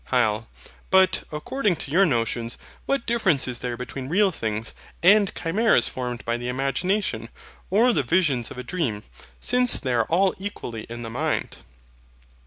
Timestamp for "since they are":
9.39-10.05